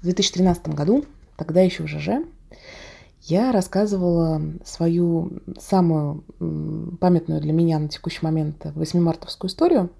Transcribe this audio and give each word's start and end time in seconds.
В 0.00 0.04
2013 0.04 0.68
году, 0.68 1.04
тогда 1.36 1.60
еще 1.60 1.82
в 1.82 1.88
ЖЖ, 1.88 2.24
я 3.22 3.50
рассказывала 3.50 4.40
свою 4.64 5.40
самую 5.58 6.22
памятную 7.00 7.40
для 7.40 7.52
меня 7.52 7.80
на 7.80 7.88
текущий 7.88 8.20
момент 8.22 8.64
8-мартовскую 8.64 9.48
историю 9.48 9.90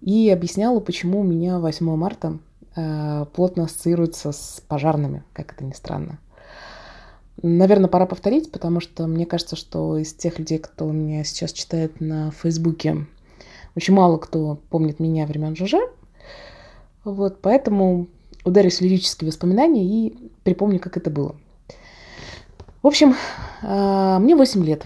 и 0.00 0.28
объясняла, 0.30 0.80
почему 0.80 1.20
у 1.20 1.22
меня 1.22 1.60
8 1.60 1.96
марта 1.96 2.38
э, 2.74 3.26
плотно 3.32 3.64
ассоциируется 3.64 4.32
с 4.32 4.60
пожарными, 4.66 5.22
как 5.32 5.52
это 5.52 5.64
ни 5.64 5.72
странно. 5.72 6.18
Наверное, 7.40 7.88
пора 7.88 8.06
повторить, 8.06 8.50
потому 8.50 8.80
что 8.80 9.06
мне 9.06 9.26
кажется, 9.26 9.54
что 9.54 9.96
из 9.96 10.12
тех 10.12 10.40
людей, 10.40 10.58
кто 10.58 10.90
меня 10.90 11.22
сейчас 11.22 11.52
читает 11.52 12.00
на 12.00 12.32
Фейсбуке, 12.32 13.06
очень 13.76 13.94
мало 13.94 14.18
кто 14.18 14.58
помнит 14.70 14.98
меня 14.98 15.24
времен 15.26 15.54
ЖЖ. 15.54 15.74
Вот, 17.04 17.40
поэтому 17.40 18.08
ударюсь 18.44 18.78
в 18.78 18.80
лирические 18.82 19.28
воспоминания 19.28 19.84
и 19.84 20.16
припомню, 20.42 20.78
как 20.78 20.96
это 20.96 21.10
было. 21.10 21.36
В 22.82 22.86
общем, 22.86 23.14
а, 23.62 24.18
мне 24.18 24.36
8 24.36 24.62
лет. 24.64 24.84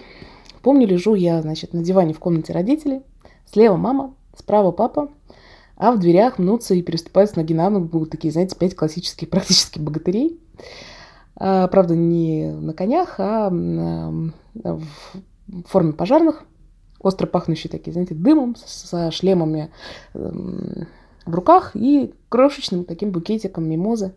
Помню, 0.63 0.87
лежу 0.87 1.15
я, 1.15 1.43
значит, 1.43 1.73
на 1.73 1.83
диване 1.83 2.15
в 2.15 2.19
комнате 2.19 2.53
родителей. 2.53 3.03
Слева 3.51 3.77
мама, 3.77 4.15
справа 4.37 4.71
папа, 4.71 5.09
а 5.77 5.93
в 5.93 5.99
дверях 5.99 6.39
мнутся 6.39 6.75
и 6.75 6.83
переступают 6.83 7.31
с 7.31 7.37
ноги 7.37 7.55
на 7.55 7.71
ногу 7.71 8.07
такие, 8.07 8.33
знаете, 8.33 8.57
пять 8.57 8.77
классических 8.77 9.29
практически 9.31 9.79
богатырей. 9.79 10.41
А, 11.37 11.67
правда, 11.69 11.97
не 11.97 12.53
на 12.53 12.73
конях, 12.73 13.15
а 13.19 13.51
в 13.51 14.83
форме 15.67 15.93
пожарных, 15.93 16.45
остро 17.01 17.27
пахнущие 17.27 17.71
такие, 17.71 17.93
знаете, 17.93 18.15
дымом, 18.15 18.55
со 18.57 19.11
шлемами 19.11 19.71
в 21.29 21.35
руках 21.35 21.73
и 21.75 22.13
крошечным 22.29 22.85
таким 22.85 23.11
букетиком 23.11 23.69
мимозы 23.69 24.13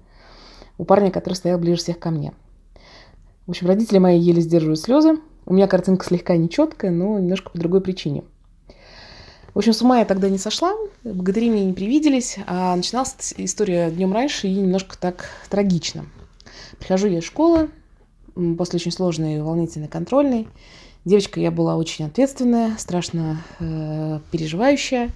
у 0.77 0.85
парня, 0.85 1.11
который 1.11 1.33
стоял 1.33 1.59
ближе 1.59 1.81
всех 1.81 1.99
ко 1.99 2.09
мне. 2.09 2.33
В 3.45 3.51
общем, 3.51 3.67
родители 3.67 3.97
мои 3.97 4.19
еле 4.19 4.41
сдерживают 4.41 4.79
слезы. 4.79 5.19
У 5.45 5.53
меня 5.53 5.67
картинка 5.67 6.05
слегка 6.05 6.37
нечеткая, 6.37 6.91
но 6.91 7.19
немножко 7.19 7.51
по 7.51 7.59
другой 7.59 7.81
причине. 7.81 8.23
В 9.53 9.57
общем, 9.57 9.73
с 9.73 9.81
ума 9.81 9.99
я 9.99 10.05
тогда 10.05 10.29
не 10.29 10.37
сошла, 10.37 10.73
богатыри 11.03 11.49
мне 11.49 11.65
не 11.65 11.73
привиделись, 11.73 12.37
а 12.47 12.73
начиналась 12.73 13.33
история 13.35 13.91
днем 13.91 14.13
раньше 14.13 14.47
и 14.47 14.55
немножко 14.55 14.97
так 14.97 15.25
трагично. 15.49 16.05
Прихожу 16.79 17.07
я 17.07 17.19
из 17.19 17.25
школы, 17.25 17.69
после 18.57 18.77
очень 18.77 18.91
сложной 18.91 19.41
волнительной 19.41 19.89
контрольной. 19.89 20.47
Девочка 21.03 21.39
я 21.39 21.51
была 21.51 21.75
очень 21.75 22.05
ответственная, 22.05 22.77
страшно 22.77 23.43
э, 23.59 24.19
переживающая. 24.31 25.09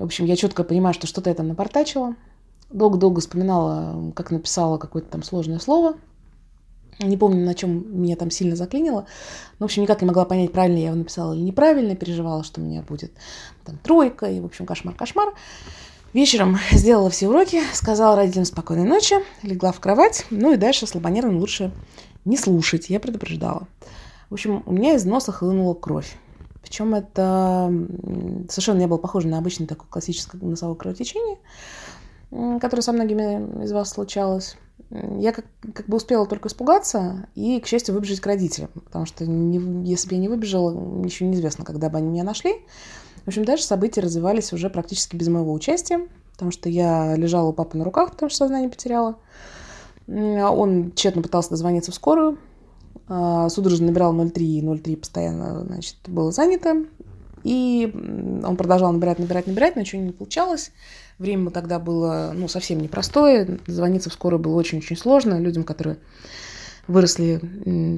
В 0.00 0.04
общем, 0.04 0.24
я 0.24 0.34
четко 0.34 0.64
понимаю, 0.64 0.94
что 0.94 1.06
что-то 1.06 1.30
я 1.30 1.34
там 1.36 1.46
напортачила. 1.46 2.16
Долго-долго 2.70 3.20
вспоминала, 3.20 4.12
как 4.12 4.30
написала 4.30 4.78
какое-то 4.78 5.10
там 5.10 5.22
сложное 5.22 5.60
слово– 5.60 5.94
не 7.02 7.16
помню, 7.16 7.44
на 7.44 7.54
чем 7.54 8.02
меня 8.02 8.16
там 8.16 8.30
сильно 8.30 8.56
заклинило. 8.56 9.06
Но, 9.58 9.64
в 9.66 9.70
общем, 9.70 9.82
никак 9.82 10.02
не 10.02 10.06
могла 10.06 10.24
понять, 10.24 10.52
правильно 10.52 10.76
я 10.78 10.86
его 10.86 10.96
написала 10.96 11.32
или 11.32 11.40
неправильно. 11.40 11.96
Переживала, 11.96 12.44
что 12.44 12.60
у 12.60 12.64
меня 12.64 12.82
будет 12.82 13.12
там 13.64 13.78
тройка. 13.78 14.26
И, 14.26 14.40
в 14.40 14.44
общем, 14.44 14.66
кошмар-кошмар. 14.66 15.32
Вечером 16.12 16.58
сделала 16.72 17.08
все 17.08 17.28
уроки, 17.28 17.62
сказала 17.72 18.16
родителям 18.16 18.44
спокойной 18.44 18.84
ночи, 18.84 19.16
легла 19.42 19.72
в 19.72 19.80
кровать. 19.80 20.26
Ну 20.30 20.52
и 20.52 20.56
дальше 20.56 20.86
слабонервным 20.86 21.38
лучше 21.38 21.72
не 22.24 22.36
слушать. 22.36 22.90
Я 22.90 23.00
предупреждала. 23.00 23.66
В 24.28 24.34
общем, 24.34 24.62
у 24.66 24.72
меня 24.72 24.94
из 24.94 25.04
носа 25.04 25.32
хлынула 25.32 25.74
кровь. 25.74 26.16
Причем 26.62 26.94
это 26.94 27.72
совершенно 28.48 28.78
не 28.78 28.86
было 28.86 28.98
похоже 28.98 29.28
на 29.28 29.38
обычное 29.38 29.66
такое 29.66 29.88
классическое 29.88 30.40
носовое 30.40 30.76
кровотечение, 30.76 31.38
которое 32.60 32.82
со 32.82 32.92
многими 32.92 33.64
из 33.64 33.72
вас 33.72 33.90
случалось 33.90 34.56
я 34.90 35.32
как, 35.32 35.44
как 35.72 35.86
бы 35.86 35.96
успела 35.96 36.26
только 36.26 36.48
испугаться 36.48 37.28
и, 37.36 37.60
к 37.60 37.66
счастью, 37.66 37.94
выбежать 37.94 38.20
к 38.20 38.26
родителям, 38.26 38.70
потому 38.74 39.06
что 39.06 39.24
не, 39.24 39.88
если 39.88 40.08
бы 40.08 40.14
я 40.16 40.20
не 40.20 40.28
выбежала, 40.28 41.04
еще 41.04 41.26
неизвестно, 41.26 41.64
когда 41.64 41.88
бы 41.88 41.98
они 41.98 42.08
меня 42.08 42.24
нашли. 42.24 42.54
В 43.24 43.28
общем, 43.28 43.44
дальше 43.44 43.64
события 43.64 44.00
развивались 44.00 44.52
уже 44.52 44.68
практически 44.68 45.14
без 45.14 45.28
моего 45.28 45.52
участия, 45.52 46.08
потому 46.32 46.50
что 46.50 46.68
я 46.68 47.14
лежала 47.14 47.48
у 47.48 47.52
папы 47.52 47.78
на 47.78 47.84
руках, 47.84 48.10
потому 48.10 48.30
что 48.30 48.38
сознание 48.38 48.68
потеряла. 48.68 49.16
Он 50.08 50.92
тщетно 50.96 51.22
пытался 51.22 51.50
дозвониться 51.50 51.92
в 51.92 51.94
скорую, 51.94 52.38
судорожно 53.06 53.86
набирал 53.86 54.14
03, 54.14 54.58
и 54.58 54.62
03 54.62 54.96
постоянно, 54.96 55.64
значит, 55.64 55.96
было 56.06 56.30
занято. 56.30 56.84
И 57.42 57.90
он 58.44 58.56
продолжал 58.56 58.92
набирать, 58.92 59.18
набирать, 59.18 59.46
набирать, 59.46 59.76
ничего 59.76 60.02
не 60.02 60.12
получалось. 60.12 60.72
Время 61.18 61.50
тогда 61.50 61.78
было 61.78 62.32
ну, 62.34 62.48
совсем 62.48 62.80
непростое. 62.80 63.58
Звониться 63.66 64.10
в 64.10 64.12
скорую 64.12 64.40
было 64.40 64.54
очень-очень 64.56 64.96
сложно 64.96 65.38
людям, 65.38 65.64
которые 65.64 65.98
выросли 66.86 67.40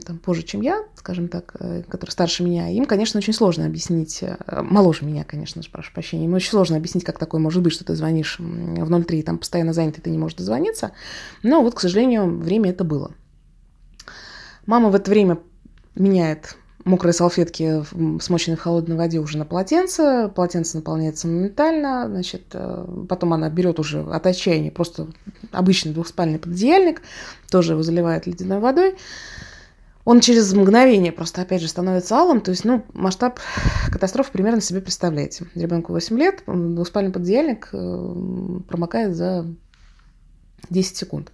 там, 0.05 0.19
позже, 0.19 0.43
чем 0.43 0.61
я, 0.61 0.83
скажем 0.97 1.29
так, 1.29 1.57
э, 1.59 1.83
которые 1.89 2.13
старше 2.13 2.43
меня, 2.43 2.69
им, 2.69 2.85
конечно, 2.85 3.19
очень 3.19 3.33
сложно 3.33 3.65
объяснить, 3.65 4.23
э, 4.23 4.37
моложе 4.63 5.07
меня, 5.07 5.25
конечно 5.25 5.63
же, 5.63 5.71
прошу 5.71 5.93
прощения, 5.95 6.27
им 6.27 6.35
очень 6.35 6.51
сложно 6.51 6.77
объяснить, 6.77 7.05
как 7.05 7.19
такое 7.19 7.41
может 7.41 7.63
быть, 7.63 7.73
что 7.73 7.85
ты 7.85 7.95
звонишь 7.95 8.39
в 8.39 9.05
03, 9.05 9.23
там 9.23 9.39
постоянно 9.39 9.73
занят, 9.73 9.97
и 9.97 10.03
ты 10.03 10.11
не 10.11 10.19
можешь 10.19 10.37
дозвониться. 10.37 10.93
Но 11.43 11.63
вот, 11.63 11.75
к 11.75 11.81
сожалению, 11.81 12.39
время 12.39 12.71
это 12.71 12.85
было. 12.85 13.13
Мама 14.67 14.91
в 14.91 14.95
это 14.95 15.11
время 15.11 15.39
меняет 15.95 16.57
мокрые 16.85 17.13
салфетки, 17.13 17.85
смоченные 18.21 18.57
в 18.57 18.61
холодной 18.61 18.97
воде, 18.97 19.19
уже 19.19 19.39
на 19.39 19.45
полотенце. 19.45 20.31
Полотенце 20.35 20.79
наполняется 20.79 21.29
моментально. 21.29 22.09
Значит, 22.09 22.43
э, 22.53 23.05
потом 23.09 23.33
она 23.35 23.49
берет 23.51 23.79
уже 23.79 24.03
от 24.03 24.27
отчаяния 24.27 24.71
просто 24.71 25.09
обычный 25.53 25.93
двухспальный 25.93 26.39
пододеяльник, 26.39 27.03
тоже 27.51 27.73
его 27.73 27.83
заливает 27.83 28.27
ледяной 28.27 28.59
водой. 28.59 28.97
Он 30.05 30.19
через 30.19 30.53
мгновение 30.53 31.13
просто, 31.13 31.43
опять 31.43 31.63
же, 31.63 31.69
становится 31.69 32.17
алым. 32.17 32.41
То 32.41 32.51
есть, 32.51 32.65
ну, 32.65 32.85
масштаб 32.93 33.39
катастрофы 33.91 34.33
примерно 34.33 34.61
себе 34.61 34.81
представляете. 34.81 35.47
Ребенку 35.55 35.93
8 35.93 36.19
лет, 36.19 36.43
двухспальный 36.47 37.13
пододеяльник 37.13 37.69
э, 37.73 38.61
промокает 38.69 39.15
за 39.15 39.47
10 40.71 40.97
секунд. 40.97 41.31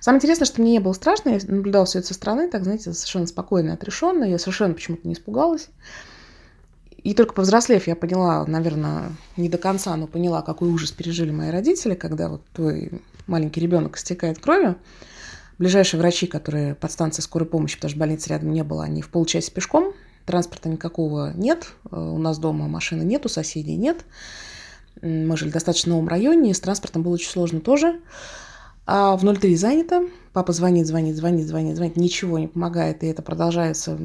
Самое 0.00 0.18
интересное, 0.18 0.46
что 0.46 0.60
мне 0.60 0.72
не 0.72 0.78
было 0.78 0.92
страшно, 0.92 1.30
я 1.30 1.38
наблюдала 1.46 1.86
все 1.86 1.98
это 1.98 2.08
со 2.08 2.14
стороны, 2.14 2.50
так, 2.50 2.64
знаете, 2.64 2.92
совершенно 2.92 3.26
спокойно 3.26 3.74
отрешенно, 3.74 4.24
я 4.24 4.38
совершенно 4.38 4.74
почему-то 4.74 5.06
не 5.06 5.14
испугалась. 5.14 5.68
И 7.02 7.14
только 7.14 7.32
повзрослев, 7.32 7.86
я 7.86 7.96
поняла, 7.96 8.44
наверное, 8.46 9.12
не 9.36 9.48
до 9.48 9.56
конца, 9.56 9.94
но 9.96 10.06
поняла, 10.06 10.42
какой 10.42 10.68
ужас 10.68 10.90
пережили 10.90 11.30
мои 11.30 11.50
родители, 11.50 11.94
когда 11.94 12.28
вот 12.28 12.42
твой 12.52 13.02
маленький 13.26 13.60
ребенок 13.60 13.96
истекает 13.96 14.40
кровью. 14.40 14.76
Ближайшие 15.58 16.00
врачи, 16.00 16.26
которые 16.26 16.74
под 16.74 16.92
станцией 16.92 17.24
скорой 17.24 17.46
помощи, 17.46 17.76
потому 17.76 17.90
что 17.90 17.98
больницы 17.98 18.30
рядом 18.30 18.52
не 18.52 18.62
было, 18.62 18.84
они 18.84 19.02
в 19.02 19.10
полчаса 19.10 19.50
пешком, 19.50 19.92
транспорта 20.24 20.68
никакого 20.68 21.32
нет, 21.34 21.72
э, 21.90 21.96
у 21.96 22.18
нас 22.18 22.38
дома 22.38 22.68
машины 22.68 23.02
нет, 23.02 23.26
у 23.26 23.28
соседей 23.28 23.76
нет. 23.76 24.04
Мы 25.00 25.36
жили 25.36 25.50
в 25.50 25.52
достаточно 25.52 25.92
новом 25.92 26.08
районе, 26.08 26.50
и 26.50 26.54
с 26.54 26.60
транспортом 26.60 27.02
было 27.02 27.14
очень 27.14 27.30
сложно 27.30 27.60
тоже. 27.60 28.00
А 28.90 29.18
в 29.18 29.34
03 29.34 29.54
занято. 29.54 30.08
Папа 30.32 30.54
звонит, 30.54 30.86
звонит, 30.86 31.14
звонит, 31.14 31.46
звонит, 31.46 31.76
звонит. 31.76 31.96
Ничего 31.96 32.38
не 32.38 32.48
помогает. 32.48 33.04
И 33.04 33.06
это 33.06 33.20
продолжается 33.20 33.98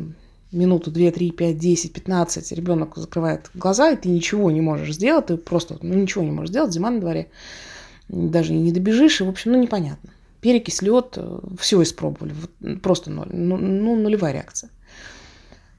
минуту, 0.52 0.92
две, 0.92 1.10
три, 1.10 1.32
пять, 1.32 1.58
десять, 1.58 1.94
пятнадцать. 1.94 2.52
Ребенок 2.52 2.98
закрывает 2.98 3.50
глаза, 3.54 3.92
и 3.92 3.96
ты 3.96 4.10
ничего 4.10 4.52
не 4.52 4.60
можешь 4.60 4.96
сделать. 4.96 5.28
Ты 5.28 5.38
просто 5.38 5.78
ну, 5.82 5.94
ничего 5.94 6.26
не 6.26 6.32
можешь 6.32 6.50
сделать. 6.50 6.74
Зима 6.74 6.90
на 6.90 7.00
дворе. 7.00 7.30
Даже 8.10 8.52
не 8.52 8.74
добежишь. 8.74 9.22
И, 9.22 9.24
в 9.24 9.30
общем, 9.30 9.54
ну, 9.54 9.62
непонятно. 9.62 10.10
Перекись, 10.42 10.82
лед, 10.82 11.18
все 11.58 11.82
испробовали. 11.82 12.34
Просто 12.82 13.10
ноль. 13.10 13.30
Ну, 13.32 13.56
ну, 13.56 13.96
нулевая 13.96 14.34
реакция. 14.34 14.70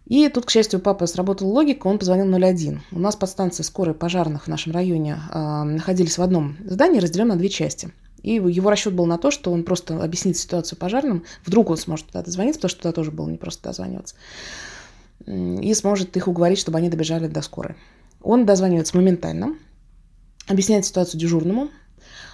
И 0.06 0.26
тут, 0.30 0.46
к 0.46 0.50
счастью, 0.50 0.78
у 0.78 0.82
папы 0.82 1.06
сработала 1.06 1.48
логика, 1.48 1.88
он 1.88 1.98
позвонил 1.98 2.34
01. 2.34 2.80
У 2.90 2.98
нас 2.98 3.16
под 3.16 3.28
станцией 3.28 3.66
скорой 3.66 3.92
пожарных 3.92 4.44
в 4.44 4.48
нашем 4.48 4.72
районе 4.72 5.18
э, 5.30 5.62
находились 5.64 6.16
в 6.16 6.22
одном 6.22 6.56
здании, 6.64 7.00
разделенном 7.00 7.36
на 7.36 7.38
две 7.38 7.50
части– 7.50 7.92
и 8.24 8.36
его 8.36 8.70
расчет 8.70 8.94
был 8.94 9.04
на 9.04 9.18
то, 9.18 9.30
что 9.30 9.52
он 9.52 9.64
просто 9.64 10.02
объяснит 10.02 10.38
ситуацию 10.38 10.78
пожарным. 10.78 11.24
Вдруг 11.44 11.68
он 11.68 11.76
сможет 11.76 12.06
туда 12.06 12.22
дозвониться, 12.22 12.58
потому 12.58 12.70
что 12.70 12.82
туда 12.82 12.92
тоже 12.92 13.10
было 13.10 13.28
не 13.28 13.36
просто 13.36 13.64
дозваниваться. 13.64 14.14
И 15.26 15.74
сможет 15.74 16.16
их 16.16 16.26
уговорить, 16.26 16.58
чтобы 16.58 16.78
они 16.78 16.88
добежали 16.88 17.28
до 17.28 17.42
скорой. 17.42 17.76
Он 18.22 18.46
дозванивается 18.46 18.96
моментально, 18.96 19.56
объясняет 20.46 20.86
ситуацию 20.86 21.20
дежурному. 21.20 21.68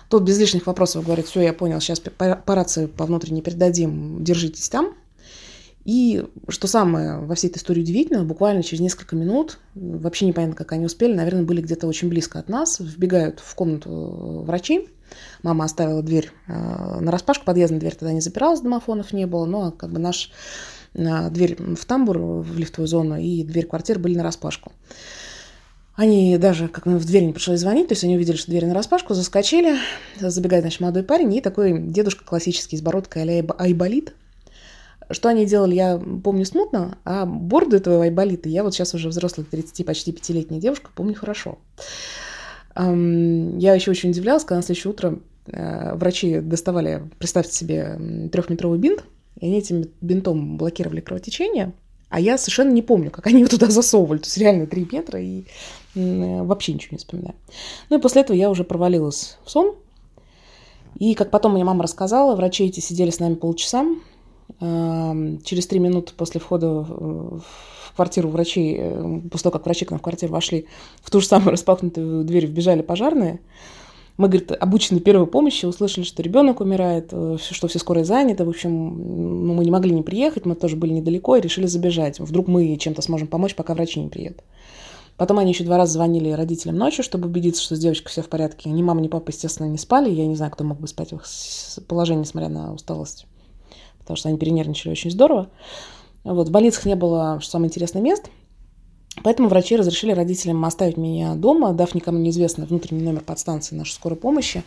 Тот 0.09 0.23
без 0.23 0.39
лишних 0.39 0.69
вопросов 0.69 1.05
говорит, 1.05 1.27
все, 1.27 1.41
я 1.41 1.53
понял, 1.53 1.81
сейчас 1.81 1.99
по 1.99 2.55
рации 2.55 2.87
по 2.87 3.05
внутренней 3.05 3.43
передадим, 3.43 4.23
держитесь 4.23 4.69
там. 4.69 4.95
И 5.85 6.25
что 6.47 6.69
самое 6.69 7.19
во 7.19 7.35
всей 7.35 7.49
этой 7.49 7.59
истории 7.59 7.81
удивительно, 7.81 8.23
буквально 8.23 8.63
через 8.63 8.81
несколько 8.81 9.17
минут, 9.17 9.59
вообще 9.75 10.27
непонятно, 10.27 10.55
как 10.55 10.71
они 10.71 10.85
успели, 10.85 11.15
наверное, 11.15 11.43
были 11.43 11.61
где-то 11.63 11.89
очень 11.89 12.09
близко 12.09 12.39
от 12.39 12.49
нас, 12.49 12.79
вбегают 12.79 13.41
в 13.41 13.55
комнату 13.57 13.91
э, 13.91 14.47
врачи, 14.47 14.89
Мама 15.43 15.65
оставила 15.65 16.03
дверь 16.03 16.31
э, 16.47 16.53
на 17.01 17.11
распашку, 17.11 17.45
подъездная 17.45 17.81
дверь 17.81 17.95
тогда 17.95 18.13
не 18.13 18.21
запиралась, 18.21 18.61
домофонов 18.61 19.13
не 19.13 19.27
было, 19.27 19.47
но 19.47 19.71
как 19.73 19.91
бы 19.91 19.99
наш 19.99 20.31
э, 20.95 21.31
дверь 21.31 21.57
в 21.77 21.85
тамбур, 21.85 22.19
в 22.19 22.59
лифтовую 22.59 22.89
зону 22.89 23.19
и 23.19 23.43
дверь 23.43 23.67
квартиры 23.67 24.01
были 24.01 24.17
на 24.17 24.23
распашку. 24.23 24.73
Они 26.01 26.39
даже, 26.39 26.69
как 26.69 26.87
в 26.87 27.05
дверь 27.05 27.25
не 27.25 27.33
пришлось 27.33 27.61
звонить, 27.61 27.89
то 27.89 27.93
есть 27.93 28.05
они 28.05 28.17
увидели, 28.17 28.37
что 28.37 28.51
дверь 28.51 28.65
на 28.65 28.73
распашку, 28.73 29.13
заскочили, 29.13 29.77
забегает, 30.19 30.63
значит, 30.63 30.81
молодой 30.81 31.03
парень, 31.03 31.35
и 31.35 31.43
такой 31.43 31.79
дедушка 31.79 32.25
классический 32.25 32.79
с 32.79 32.81
бородкой 32.81 33.41
а 33.41 33.55
Айболит. 33.59 34.15
Что 35.11 35.29
они 35.29 35.45
делали, 35.45 35.75
я 35.75 36.01
помню 36.23 36.47
смутно, 36.47 36.97
а 37.05 37.27
борду 37.27 37.77
этого 37.77 38.05
Айболита 38.05 38.49
я 38.49 38.63
вот 38.63 38.73
сейчас 38.75 38.95
уже 38.95 39.09
взрослая, 39.09 39.45
30, 39.45 39.85
почти 39.85 40.13
пятилетняя 40.13 40.61
девушка, 40.61 40.91
помню 40.95 41.15
хорошо. 41.15 41.59
Я 42.83 43.75
еще 43.75 43.91
очень 43.91 44.11
удивлялась, 44.11 44.45
когда 44.45 44.57
на 44.57 44.63
следующее 44.63 44.93
утро 44.93 45.19
э, 45.47 45.95
врачи 45.95 46.41
доставали, 46.41 47.03
представьте 47.19 47.53
себе, 47.53 48.29
трехметровый 48.33 48.79
бинт, 48.79 49.05
и 49.41 49.47
они 49.47 49.59
этим 49.59 49.85
бинтом 50.01 50.57
блокировали 50.57 51.01
кровотечение, 51.01 51.73
а 52.09 52.21
я 52.21 52.39
совершенно 52.39 52.73
не 52.73 52.83
помню, 52.83 53.11
как 53.11 53.27
они 53.29 53.41
его 53.41 53.49
туда 53.49 53.69
засовывали. 53.69 54.19
То 54.19 54.27
есть 54.27 54.39
реально 54.39 54.67
три 54.67 54.87
метра 54.91 55.21
и 55.21 55.45
вообще 55.95 56.75
ничего 56.75 56.93
не 56.93 56.99
вспоминаю. 56.99 57.35
Ну 57.89 57.99
и 57.99 58.01
после 58.01 58.23
этого 58.23 58.37
я 58.37 58.51
уже 58.51 58.65
провалилась 58.65 59.39
в 59.45 59.51
сон. 59.51 59.75
И 60.99 61.15
как 61.15 61.31
потом 61.31 61.55
мне 61.55 61.65
мама 61.65 61.85
рассказала, 61.85 62.35
врачи 62.35 62.67
эти 62.67 62.81
сидели 62.81 63.11
с 63.11 63.21
нами 63.21 63.35
полчаса. 63.35 63.87
Через 64.61 65.67
три 65.67 65.79
минуты 65.79 66.13
после 66.17 66.41
входа 66.41 66.69
в 66.69 67.43
квартиру 67.97 68.29
врачей, 68.29 68.77
э, 68.79 69.21
после 69.31 69.45
того, 69.45 69.53
как 69.53 69.65
врачи 69.65 69.85
к 69.85 69.91
нам 69.91 70.01
в 70.01 70.03
квартиру 70.03 70.33
вошли, 70.33 70.67
в 71.03 71.11
ту 71.11 71.21
же 71.21 71.27
самую 71.27 71.51
распахнутую 71.53 72.25
дверь 72.25 72.47
вбежали 72.47 72.83
пожарные. 72.83 73.41
Мы, 74.17 74.29
говорит, 74.29 74.53
обучены 74.53 75.01
первой 75.01 75.27
помощи, 75.27 75.65
услышали, 75.65 76.05
что 76.05 76.23
ребенок 76.23 76.61
умирает, 76.61 77.09
э, 77.13 77.39
что 77.39 77.69
все 77.69 77.79
скорые 77.79 78.05
заняты. 78.05 78.45
В 78.45 78.49
общем, 78.49 79.47
ну, 79.47 79.55
мы 79.55 79.65
не 79.65 79.71
могли 79.71 79.93
не 79.93 80.03
приехать, 80.03 80.47
мы 80.47 80.55
тоже 80.55 80.77
были 80.77 80.93
недалеко 80.93 81.37
и 81.37 81.41
решили 81.41 81.67
забежать. 81.67 82.21
Вдруг 82.21 82.49
мы 82.49 82.77
чем-то 82.77 83.03
сможем 83.03 83.29
помочь, 83.29 83.55
пока 83.55 83.75
врачи 83.75 84.01
не 84.01 84.09
приедут. 84.09 84.43
Потом 85.17 85.39
они 85.39 85.53
еще 85.53 85.65
два 85.65 85.77
раза 85.77 85.93
звонили 85.93 86.31
родителям 86.31 86.77
ночью, 86.77 87.05
чтобы 87.05 87.29
убедиться, 87.29 87.63
что 87.63 87.77
с 87.77 87.79
девочкой 87.79 88.11
все 88.11 88.23
в 88.23 88.29
порядке. 88.29 88.71
Ни 88.71 88.83
мама, 88.83 89.03
ни 89.03 89.09
папа, 89.09 89.31
естественно, 89.31 89.67
не 89.67 89.79
спали. 89.79 90.11
Я 90.11 90.27
не 90.27 90.37
знаю, 90.37 90.53
кто 90.53 90.65
мог 90.65 90.81
бы 90.81 90.89
спать 90.89 91.13
в 91.13 91.17
их 91.17 91.25
положении, 91.87 92.21
несмотря 92.21 92.49
на 92.49 92.73
усталость. 92.73 93.27
Потому 94.11 94.17
что 94.17 94.29
они 94.29 94.39
перенервничали 94.39 94.93
очень 94.93 95.11
здорово. 95.11 95.49
Вот, 96.25 96.49
в 96.49 96.51
больницах 96.51 96.85
не 96.85 96.97
было, 96.97 97.39
что 97.41 97.53
самое 97.53 97.69
интересное, 97.69 98.03
мест– 98.03 98.31
Поэтому 99.23 99.49
врачи 99.49 99.77
разрешили 99.77 100.13
родителям 100.13 100.65
оставить 100.65 100.97
меня 100.97 101.35
дома, 101.35 101.73
дав 101.73 101.95
никому 101.95 102.19
неизвестный 102.19 102.67
внутренний 102.67 103.03
номер 103.03 103.23
подстанции 103.23 103.75
нашей 103.75 103.93
скорой 103.93 104.17
помощи, 104.17 104.63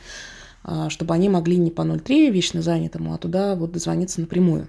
а, 0.64 0.90
чтобы 0.90 1.14
они 1.14 1.30
могли 1.30 1.58
не 1.58 1.72
по 1.72 1.84
03 1.84 2.30
вечно 2.30 2.62
занятому, 2.62 3.14
а 3.14 3.18
туда 3.18 3.56
вот 3.56 3.72
дозвониться 3.72 4.22
напрямую. 4.22 4.68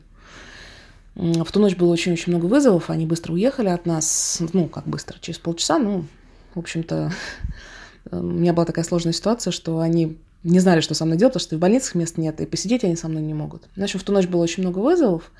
В 1.14 1.50
ту 1.52 1.60
ночь 1.60 1.76
было 1.76 1.92
очень-очень 1.92 2.32
много 2.32 2.46
вызовов, 2.46 2.90
они 2.90 3.06
быстро 3.06 3.32
уехали 3.34 3.68
от 3.68 3.86
нас, 3.86 4.42
ну, 4.52 4.66
как 4.66 4.88
быстро, 4.88 5.18
через 5.20 5.38
полчаса, 5.38 5.78
ну, 5.78 6.04
в 6.54 6.58
общем-то, 6.58 7.12
у 8.10 8.16
меня 8.22 8.52
была 8.52 8.64
такая 8.64 8.84
сложная 8.84 9.12
ситуация, 9.12 9.50
что 9.50 9.78
они 9.78 10.18
не 10.44 10.60
знали, 10.60 10.80
что 10.80 10.94
со 10.94 11.04
мной 11.04 11.18
делать, 11.18 11.32
потому 11.32 11.48
что 11.48 11.56
в 11.56 11.58
больницах 11.58 11.96
мест 11.96 12.16
нет, 12.18 12.40
и 12.40 12.46
посидеть 12.46 12.84
они 12.84 12.94
со 12.94 13.08
мной 13.08 13.22
не 13.22 13.34
могут. 13.34 13.68
В 13.74 13.82
общем, 13.82 13.98
в 13.98 14.04
ту 14.04 14.12
ночь 14.12 14.28
было 14.28 14.42
очень 14.42 14.62
много 14.62 14.78
вызовов, 14.78 15.32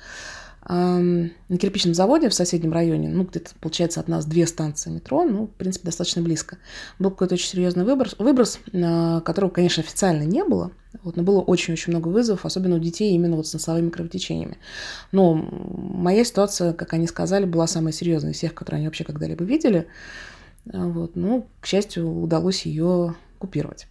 на 0.67 1.29
кирпичном 1.59 1.93
заводе 1.93 2.27
в 2.27 2.33
соседнем 2.33 2.73
районе, 2.73 3.07
ну, 3.07 3.23
где-то, 3.23 3.51
получается, 3.61 3.99
от 3.99 4.07
нас 4.07 4.25
две 4.25 4.47
станции 4.47 4.89
метро, 4.89 5.23
ну, 5.23 5.45
в 5.45 5.51
принципе, 5.51 5.85
достаточно 5.85 6.23
близко, 6.23 6.57
был 6.97 7.11
какой-то 7.11 7.35
очень 7.35 7.49
серьезный 7.49 7.83
выброс, 7.83 8.15
выброс 8.17 8.59
которого, 8.71 9.51
конечно, 9.51 9.83
официально 9.83 10.23
не 10.23 10.43
было, 10.43 10.71
вот, 11.03 11.17
но 11.17 11.21
было 11.21 11.39
очень-очень 11.39 11.93
много 11.93 12.07
вызовов, 12.07 12.47
особенно 12.47 12.77
у 12.77 12.79
детей 12.79 13.13
именно 13.13 13.35
вот 13.35 13.45
с 13.45 13.53
носовыми 13.53 13.91
кровотечениями. 13.91 14.57
Но 15.11 15.35
моя 15.35 16.25
ситуация, 16.25 16.73
как 16.73 16.93
они 16.93 17.05
сказали, 17.05 17.45
была 17.45 17.67
самая 17.67 17.93
серьезная 17.93 18.31
из 18.31 18.37
всех, 18.37 18.55
которые 18.55 18.79
они 18.79 18.87
вообще 18.87 19.03
когда-либо 19.03 19.43
видели. 19.43 19.87
Вот, 20.65 21.15
ну, 21.15 21.45
к 21.61 21.67
счастью, 21.67 22.09
удалось 22.09 22.65
ее 22.65 23.13
купировать. 23.37 23.85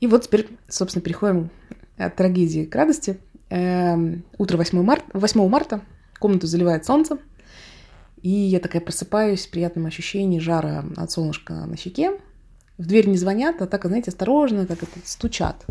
И 0.00 0.06
вот 0.06 0.24
теперь, 0.24 0.48
собственно, 0.68 1.02
переходим 1.02 1.50
от 1.96 2.16
трагедии 2.16 2.64
к 2.64 2.74
радости. 2.74 3.18
Эм, 3.50 4.24
утро 4.38 4.56
8 4.56 4.82
марта, 4.82 5.04
8 5.12 5.48
марта, 5.48 5.82
комнату 6.18 6.46
заливает 6.46 6.86
солнце, 6.86 7.18
и 8.22 8.30
я 8.30 8.60
такая 8.60 8.80
просыпаюсь 8.80 9.42
с 9.42 9.46
приятным 9.46 9.86
ощущением 9.86 10.40
жара 10.40 10.84
от 10.96 11.10
солнышка 11.10 11.52
на 11.52 11.76
щеке. 11.76 12.18
В 12.78 12.86
дверь 12.86 13.08
не 13.08 13.16
звонят, 13.16 13.60
а 13.60 13.66
так, 13.66 13.84
знаете, 13.84 14.10
осторожно, 14.10 14.66
как 14.66 14.82
это, 14.82 14.98
стучат. 15.04 15.66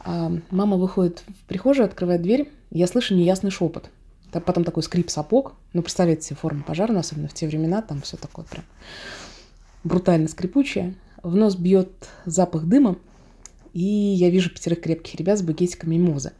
А 0.00 0.32
мама 0.50 0.76
выходит 0.76 1.22
в 1.28 1.46
прихожую, 1.46 1.86
открывает 1.86 2.22
дверь, 2.22 2.50
я 2.70 2.86
слышу 2.86 3.14
неясный 3.14 3.50
шепот. 3.50 3.90
Потом 4.32 4.64
такой 4.64 4.82
скрип 4.82 5.08
сапог. 5.08 5.54
Ну, 5.72 5.82
представляете 5.82 6.22
себе 6.22 6.36
форму 6.36 6.62
пожарную, 6.62 7.00
особенно 7.00 7.28
в 7.28 7.34
те 7.34 7.46
времена, 7.46 7.80
там 7.80 8.02
все 8.02 8.16
такое 8.16 8.44
прям 8.44 8.64
брутально 9.84 10.28
скрипучее. 10.28 10.94
В 11.22 11.34
нос 11.36 11.56
бьет 11.56 12.08
запах 12.24 12.64
дыма, 12.64 12.96
и 13.76 14.14
я 14.14 14.30
вижу 14.30 14.48
пятерых 14.48 14.80
крепких 14.80 15.16
ребят 15.16 15.38
с 15.38 15.42
букетиками 15.42 15.96
мимозы. 15.96 16.32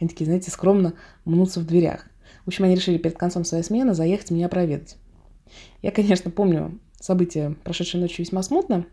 Они 0.00 0.08
такие, 0.08 0.24
знаете, 0.24 0.50
скромно 0.50 0.94
мнутся 1.26 1.60
в 1.60 1.66
дверях. 1.66 2.06
В 2.46 2.48
общем, 2.48 2.64
они 2.64 2.74
решили 2.74 2.96
перед 2.96 3.18
концом 3.18 3.44
своей 3.44 3.62
смены 3.62 3.92
заехать 3.92 4.30
меня 4.30 4.48
проведать. 4.48 4.96
Я, 5.82 5.90
конечно, 5.90 6.30
помню 6.30 6.78
события 6.98 7.54
прошедшей 7.62 8.00
ночью 8.00 8.24
весьма 8.24 8.42
смутно. 8.42 8.86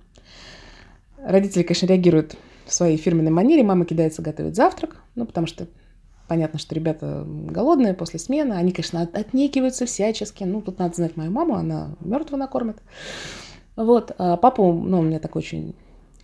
Родители, 1.23 1.63
конечно, 1.63 1.85
реагируют 1.85 2.35
в 2.65 2.73
своей 2.73 2.97
фирменной 2.97 3.31
манере. 3.31 3.63
Мама 3.63 3.85
кидается 3.85 4.21
готовить 4.21 4.57
завтрак, 4.57 5.01
ну, 5.15 5.25
потому 5.25 5.47
что 5.47 5.65
понятно, 6.27 6.59
что 6.59 6.75
ребята 6.75 7.23
голодные 7.25 7.93
после 7.93 8.19
смены. 8.19 8.55
Они, 8.55 8.73
конечно, 8.73 9.03
отнекиваются 9.03 9.85
всячески. 9.85 10.43
Ну, 10.43 10.61
тут 10.61 10.79
надо 10.79 10.95
знать 10.95 11.15
мою 11.15 11.31
маму, 11.31 11.55
она 11.55 11.95
мертвую 12.01 12.39
накормит. 12.39 12.75
Вот. 13.77 14.11
А 14.17 14.35
папу, 14.35 14.73
ну, 14.73 14.99
у 14.99 15.01
меня 15.01 15.19
такой 15.19 15.39
очень 15.39 15.75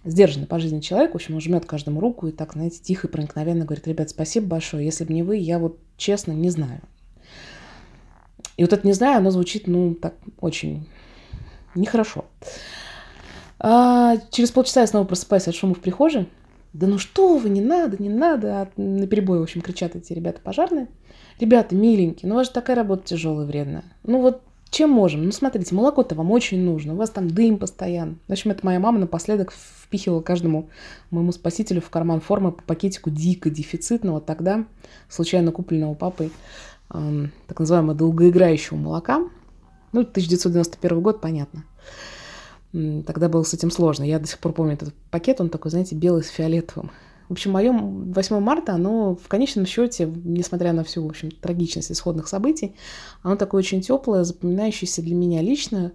сдержанный 0.03 0.47
по 0.47 0.59
жизни 0.59 0.79
человек, 0.79 1.11
в 1.11 1.15
общем, 1.15 1.35
он 1.35 1.41
жмет 1.41 1.65
каждому 1.65 1.99
руку 1.99 2.27
и 2.27 2.31
так, 2.31 2.53
знаете, 2.53 2.79
тихо 2.81 3.07
и 3.07 3.11
проникновенно 3.11 3.65
говорит, 3.65 3.87
ребят, 3.87 4.09
спасибо 4.09 4.47
большое, 4.47 4.85
если 4.85 5.03
бы 5.03 5.13
не 5.13 5.23
вы, 5.23 5.37
я 5.37 5.59
вот 5.59 5.79
честно 5.97 6.31
не 6.31 6.49
знаю. 6.49 6.81
И 8.57 8.63
вот 8.63 8.73
это 8.73 8.85
«не 8.85 8.93
знаю», 8.93 9.17
оно 9.17 9.31
звучит, 9.31 9.65
ну, 9.65 9.95
так, 9.95 10.15
очень 10.39 10.87
нехорошо. 11.73 12.25
А 13.59 14.17
через 14.31 14.51
полчаса 14.51 14.81
я 14.81 14.87
снова 14.87 15.05
просыпаюсь 15.05 15.47
от 15.47 15.55
шума 15.55 15.75
в 15.75 15.79
прихожей. 15.79 16.27
Да 16.73 16.87
ну 16.87 16.97
что 16.97 17.37
вы, 17.37 17.49
не 17.49 17.61
надо, 17.61 18.01
не 18.01 18.09
надо. 18.09 18.61
А 18.61 18.67
на 18.77 19.05
перебой, 19.07 19.39
в 19.39 19.43
общем, 19.43 19.61
кричат 19.61 19.95
эти 19.95 20.13
ребята 20.13 20.41
пожарные. 20.41 20.87
Ребята, 21.39 21.75
миленькие, 21.75 22.29
ну 22.29 22.35
у 22.35 22.37
вас 22.37 22.47
же 22.47 22.53
такая 22.53 22.75
работа 22.75 23.03
тяжелая 23.05 23.45
вредная. 23.45 23.83
Ну 24.03 24.21
вот 24.21 24.41
чем 24.71 24.89
можем? 24.89 25.25
Ну, 25.25 25.31
смотрите, 25.33 25.75
молоко-то 25.75 26.15
вам 26.15 26.31
очень 26.31 26.61
нужно, 26.63 26.93
у 26.93 26.95
вас 26.95 27.09
там 27.09 27.29
дым 27.29 27.57
постоянно. 27.57 28.15
В 28.27 28.31
общем, 28.31 28.51
это 28.51 28.65
моя 28.65 28.79
мама 28.79 28.99
напоследок 28.99 29.51
впихивала 29.51 30.21
каждому 30.21 30.69
моему 31.09 31.33
спасителю 31.33 31.81
в 31.81 31.89
карман 31.89 32.21
формы 32.21 32.53
по 32.53 32.63
пакетику 32.63 33.09
дико 33.09 33.49
дефицитного 33.49 34.21
тогда, 34.21 34.65
случайно 35.09 35.51
купленного 35.51 35.93
папой, 35.93 36.31
эм, 36.93 37.33
так 37.47 37.59
называемого 37.59 37.93
долгоиграющего 37.93 38.77
молока. 38.77 39.19
Ну, 39.91 40.01
1991 40.01 41.01
год, 41.01 41.19
понятно. 41.19 41.65
Тогда 42.71 43.27
было 43.27 43.43
с 43.43 43.53
этим 43.53 43.69
сложно. 43.69 44.05
Я 44.05 44.19
до 44.19 44.27
сих 44.27 44.39
пор 44.39 44.53
помню 44.53 44.73
этот 44.73 44.93
пакет, 45.09 45.41
он 45.41 45.49
такой, 45.49 45.71
знаете, 45.71 45.95
белый 45.95 46.23
с 46.23 46.29
фиолетовым. 46.29 46.91
В 47.31 47.33
общем, 47.33 47.51
мое 47.51 47.71
8 47.71 48.39
марта, 48.41 48.73
оно 48.73 49.15
в 49.15 49.29
конечном 49.29 49.65
счете, 49.65 50.05
несмотря 50.05 50.73
на 50.73 50.83
всю, 50.83 51.01
в 51.01 51.09
общем, 51.09 51.31
трагичность 51.31 51.89
исходных 51.89 52.27
событий, 52.27 52.75
оно 53.23 53.37
такое 53.37 53.59
очень 53.59 53.79
теплое, 53.79 54.25
запоминающееся 54.25 55.01
для 55.01 55.15
меня 55.15 55.41
лично. 55.41 55.93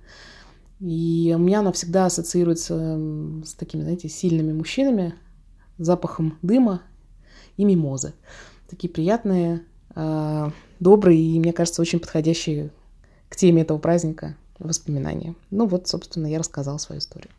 И 0.81 1.35
у 1.37 1.39
меня 1.39 1.59
оно 1.61 1.73
всегда 1.73 2.07
ассоциируется 2.07 2.99
с 3.45 3.53
такими, 3.53 3.83
знаете, 3.83 4.09
сильными 4.09 4.55
мужчинами, 4.55 5.13
запахом 5.77 6.39
дыма 6.41 6.81
и 7.59 7.67
мимозы. 7.67 8.15
Такие 8.71 8.89
приятные, 8.89 9.63
а, 9.95 10.53
добрые 10.81 11.21
и, 11.21 11.39
мне 11.39 11.53
кажется, 11.53 11.83
очень 11.83 12.01
подходящие 12.01 12.71
к 13.29 13.37
теме 13.37 13.61
этого 13.61 13.77
праздника 13.77 14.39
воспоминания. 14.59 15.35
Ну 15.51 15.67
вот, 15.67 15.87
собственно, 15.87 16.29
я 16.29 16.39
рассказала 16.39 16.79
свою 16.79 17.01
историю. 17.01 17.31